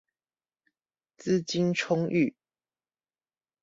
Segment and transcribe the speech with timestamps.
[1.19, 2.33] 資金充裕